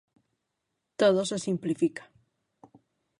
Todo 0.99 1.19
se 1.29 1.37
simplifica. 1.45 2.03